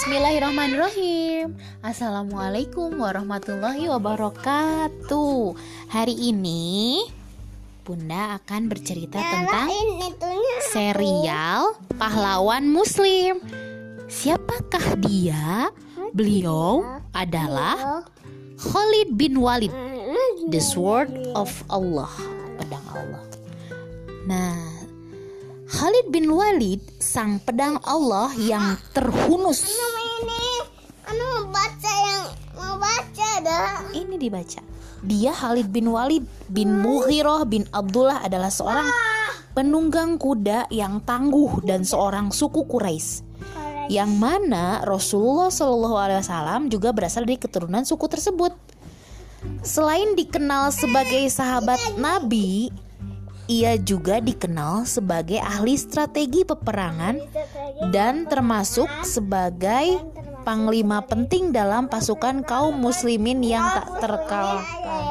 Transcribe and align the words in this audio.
Bismillahirrahmanirrahim. 0.00 1.60
Assalamualaikum 1.84 2.88
warahmatullahi 3.04 3.84
wabarakatuh. 3.84 5.52
Hari 5.92 6.16
ini 6.32 7.04
Bunda 7.84 8.40
akan 8.40 8.72
bercerita 8.72 9.20
tentang 9.20 9.68
serial 10.72 11.76
pahlawan 12.00 12.64
muslim. 12.64 13.44
Siapakah 14.08 14.96
dia? 15.04 15.68
Beliau 16.16 16.80
adalah 17.12 18.08
Khalid 18.56 19.20
bin 19.20 19.36
Walid. 19.36 19.76
The 20.48 20.64
Sword 20.64 21.12
of 21.36 21.52
Allah. 21.68 22.08
Pedang 22.56 22.88
Allah. 22.88 23.24
Nah 24.24 24.79
Khalid 25.80 26.12
bin 26.12 26.28
Walid, 26.28 26.84
sang 27.00 27.40
pedang 27.40 27.80
Allah 27.88 28.28
yang 28.36 28.76
terhunus. 28.92 29.64
ini 29.64 30.44
anu 31.08 31.24
mau 31.24 31.56
baca 31.56 31.92
yang 32.04 32.22
mau 32.52 32.76
baca 32.76 33.28
dah 33.40 33.88
Ini 33.88 34.20
dibaca. 34.20 34.60
Dia 35.00 35.32
Khalid 35.32 35.72
bin 35.72 35.88
Walid 35.88 36.28
bin 36.52 36.84
Mughirah 36.84 37.48
bin 37.48 37.64
Abdullah 37.72 38.20
adalah 38.20 38.52
seorang 38.52 38.92
penunggang 39.56 40.20
kuda 40.20 40.68
yang 40.68 41.00
tangguh 41.00 41.64
dan 41.64 41.80
seorang 41.88 42.28
suku 42.28 42.68
Quraisy. 42.68 43.24
Yang 43.88 44.12
mana 44.20 44.84
Rasulullah 44.84 45.48
Shallallahu 45.48 45.96
Alaihi 45.96 46.20
Wasallam 46.20 46.68
juga 46.68 46.92
berasal 46.92 47.24
dari 47.24 47.40
keturunan 47.40 47.88
suku 47.88 48.04
tersebut. 48.04 48.52
Selain 49.64 50.12
dikenal 50.12 50.76
sebagai 50.76 51.24
sahabat 51.32 51.96
Nabi, 51.96 52.68
ia 53.50 53.74
juga 53.82 54.22
dikenal 54.22 54.86
sebagai 54.86 55.42
ahli 55.42 55.74
strategi 55.74 56.46
peperangan 56.46 57.18
dan 57.90 58.30
termasuk 58.30 58.86
sebagai 59.02 59.98
panglima 60.46 61.02
penting 61.02 61.50
dalam 61.50 61.90
pasukan 61.90 62.46
kaum 62.46 62.78
muslimin 62.78 63.42
yang 63.42 63.66
tak 63.74 64.06
terkalahkan. 64.06 65.02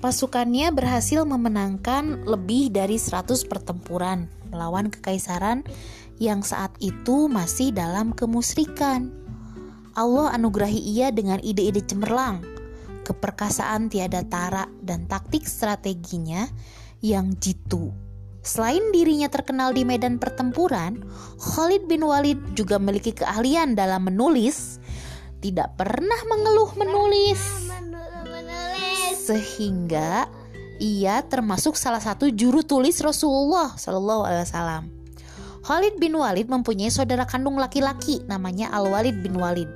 Pasukannya 0.00 0.72
berhasil 0.72 1.28
memenangkan 1.28 2.24
lebih 2.24 2.72
dari 2.72 2.96
100 2.96 3.36
pertempuran 3.48 4.32
melawan 4.48 4.88
kekaisaran 4.88 5.60
yang 6.16 6.40
saat 6.40 6.72
itu 6.80 7.28
masih 7.28 7.74
dalam 7.74 8.16
kemusyrikan. 8.16 9.12
Allah 9.96 10.32
anugerahi 10.36 10.78
ia 10.78 11.08
dengan 11.08 11.40
ide-ide 11.40 11.80
cemerlang, 11.80 12.55
keperkasaan 13.06 13.86
tiada 13.86 14.26
tara 14.26 14.66
dan 14.82 15.06
taktik 15.06 15.46
strateginya 15.46 16.50
yang 16.98 17.38
jitu. 17.38 17.94
Selain 18.42 18.82
dirinya 18.90 19.30
terkenal 19.30 19.70
di 19.70 19.86
medan 19.86 20.18
pertempuran, 20.18 21.02
Khalid 21.38 21.86
bin 21.86 22.02
Walid 22.02 22.58
juga 22.58 22.82
memiliki 22.82 23.14
keahlian 23.14 23.78
dalam 23.78 24.10
menulis. 24.10 24.82
Tidak 25.38 25.78
pernah 25.78 26.20
mengeluh 26.26 26.74
menulis, 26.74 27.38
sehingga 29.26 30.26
ia 30.78 31.22
termasuk 31.26 31.74
salah 31.74 32.00
satu 32.02 32.30
juru 32.30 32.62
tulis 32.62 32.98
Rasulullah 33.02 33.74
Shallallahu 33.74 34.22
Alaihi 34.26 34.44
Wasallam. 34.46 34.84
Khalid 35.66 35.98
bin 35.98 36.14
Walid 36.14 36.46
mempunyai 36.46 36.94
saudara 36.94 37.26
kandung 37.26 37.58
laki-laki 37.58 38.22
namanya 38.30 38.70
Al 38.70 38.86
Walid 38.86 39.18
bin 39.18 39.34
Walid. 39.34 39.66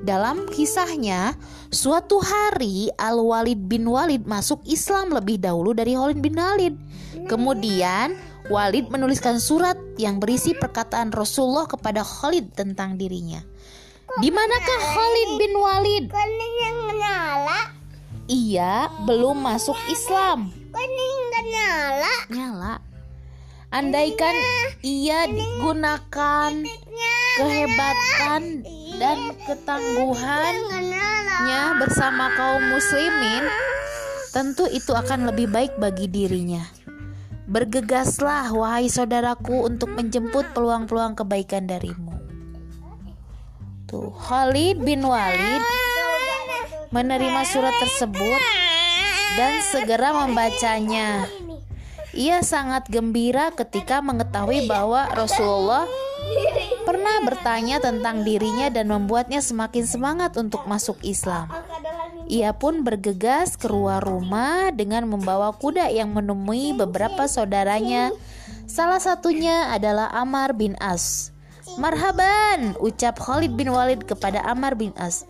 Dalam 0.00 0.48
kisahnya, 0.48 1.36
suatu 1.68 2.24
hari 2.24 2.88
Al-Walid 2.96 3.68
bin 3.68 3.84
Walid 3.84 4.24
masuk 4.24 4.64
Islam 4.64 5.12
lebih 5.12 5.36
dahulu 5.36 5.76
dari 5.76 5.92
Khalid 5.92 6.24
bin 6.24 6.40
Walid. 6.40 6.74
Kemudian, 7.28 8.16
Walid 8.48 8.88
menuliskan 8.88 9.36
surat 9.36 9.76
yang 10.00 10.16
berisi 10.16 10.56
perkataan 10.56 11.12
Rasulullah 11.12 11.68
kepada 11.68 12.00
Khalid 12.00 12.56
tentang 12.56 12.96
dirinya. 12.96 13.44
Di 14.24 14.32
manakah 14.32 14.80
Khalid 14.96 15.30
bin 15.36 15.52
Walid? 15.54 16.04
Ia 18.26 18.88
belum 19.04 19.36
masuk 19.44 19.76
Islam. 19.92 20.48
nyala 21.40 22.14
Nyala. 22.32 22.74
Andaikan 23.70 24.34
ia 24.82 25.30
digunakan 25.30 26.50
kehebatan 27.38 28.66
dan 29.00 29.32
ketangguhannya 29.48 31.80
bersama 31.80 32.28
kaum 32.36 32.68
muslimin, 32.68 33.48
tentu 34.36 34.68
itu 34.68 34.92
akan 34.92 35.32
lebih 35.32 35.48
baik 35.48 35.80
bagi 35.80 36.04
dirinya. 36.04 36.60
Bergegaslah 37.48 38.52
wahai 38.52 38.92
saudaraku 38.92 39.64
untuk 39.66 39.96
menjemput 39.96 40.52
peluang-peluang 40.52 41.16
kebaikan 41.16 41.64
darimu. 41.64 42.12
Tuh, 43.88 44.12
Khalid 44.14 44.84
bin 44.84 45.00
Walid 45.02 45.64
menerima 46.94 47.42
surat 47.48 47.74
tersebut 47.82 48.42
dan 49.34 49.58
segera 49.66 50.14
membacanya. 50.14 51.26
Ia 52.14 52.42
sangat 52.42 52.90
gembira 52.90 53.50
ketika 53.54 54.02
mengetahui 54.02 54.66
bahwa 54.70 55.06
Rasulullah 55.10 55.86
pernah 56.84 57.22
bertanya 57.22 57.78
tentang 57.78 58.26
dirinya 58.26 58.66
dan 58.72 58.90
membuatnya 58.90 59.38
semakin 59.38 59.84
semangat 59.86 60.34
untuk 60.34 60.66
masuk 60.66 60.98
Islam. 61.06 61.46
Ia 62.30 62.54
pun 62.54 62.82
bergegas 62.82 63.54
keluar 63.54 64.02
rumah 64.02 64.70
dengan 64.70 65.06
membawa 65.06 65.54
kuda 65.54 65.90
yang 65.90 66.14
menemui 66.14 66.74
beberapa 66.74 67.26
saudaranya. 67.26 68.14
Salah 68.70 69.02
satunya 69.02 69.70
adalah 69.74 70.10
Amar 70.14 70.54
bin 70.54 70.78
As. 70.78 71.34
Marhaban, 71.78 72.74
ucap 72.82 73.18
Khalid 73.18 73.54
bin 73.54 73.70
Walid 73.70 74.06
kepada 74.06 74.42
Amar 74.46 74.74
bin 74.74 74.94
As. 74.98 75.26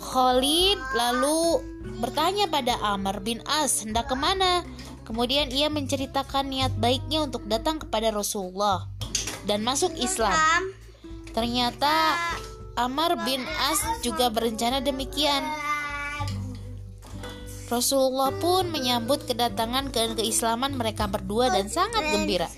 Khalid 0.00 0.80
lalu 0.96 1.60
bertanya 2.00 2.48
pada 2.48 2.76
Amr 2.80 3.20
bin 3.20 3.40
As 3.48 3.84
hendak 3.84 4.08
ke 4.08 4.16
mana. 4.16 4.64
Kemudian 5.04 5.48
ia 5.52 5.66
menceritakan 5.72 6.48
niat 6.48 6.72
baiknya 6.78 7.24
untuk 7.26 7.44
datang 7.50 7.82
kepada 7.82 8.14
Rasulullah 8.14 8.99
dan 9.44 9.64
masuk 9.64 9.92
Islam. 9.96 10.36
Ternyata 11.30 12.18
Amr 12.74 13.20
bin 13.22 13.44
As 13.70 13.80
juga 14.02 14.32
berencana 14.32 14.80
demikian. 14.80 15.44
Rasulullah 17.70 18.34
pun 18.34 18.66
menyambut 18.74 19.30
kedatangan 19.30 19.94
ke 19.94 20.18
keislaman 20.18 20.74
mereka 20.74 21.06
berdua 21.06 21.54
dan 21.54 21.70
sangat 21.70 22.02
gembira. 22.10 22.50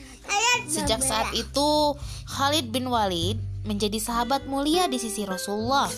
Sejak 0.65 1.05
saat 1.05 1.37
itu, 1.37 1.97
Khalid 2.33 2.73
bin 2.73 2.89
Walid 2.89 3.37
menjadi 3.69 4.01
sahabat 4.01 4.49
mulia 4.49 4.89
di 4.89 4.97
sisi 4.97 5.29
Rasulullah 5.29 5.91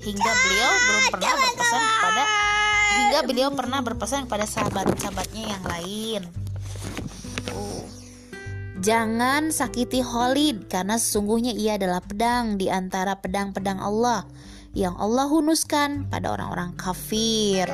hingga 0.00 0.32
beliau 0.32 0.70
belum 0.80 1.04
pernah 1.12 1.34
berpesan 1.36 1.82
kepada 1.84 2.22
hingga 2.94 3.18
beliau 3.26 3.48
pernah 3.52 3.80
berpesan 3.84 4.20
kepada 4.26 4.46
sahabat-sahabatnya 4.48 5.44
yang 5.44 5.64
lain. 5.64 6.43
Jangan 8.84 9.48
sakiti 9.48 10.04
Khalid 10.04 10.68
karena 10.68 11.00
sesungguhnya 11.00 11.56
ia 11.56 11.80
adalah 11.80 12.04
pedang 12.04 12.60
di 12.60 12.68
antara 12.68 13.16
pedang-pedang 13.16 13.80
Allah 13.80 14.28
yang 14.76 14.92
Allah 15.00 15.24
hunuskan 15.24 16.04
pada 16.12 16.36
orang-orang 16.36 16.76
kafir. 16.76 17.64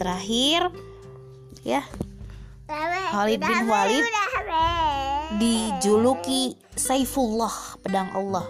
Terakhir 0.00 0.72
ya. 1.60 1.84
Khalid 3.12 3.44
bin 3.44 3.68
Walid 3.68 4.08
dijuluki 5.36 6.56
Saifullah 6.72 7.52
pedang 7.84 8.16
Allah. 8.16 8.48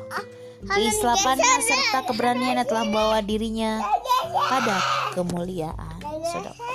Keislamannya 0.62 1.58
serta 1.66 2.06
keberaniannya 2.06 2.62
telah 2.70 2.86
membawa 2.86 3.18
dirinya 3.18 3.82
pada 4.46 4.78
kemuliaan. 5.18 5.98
Saudara. 6.22 6.71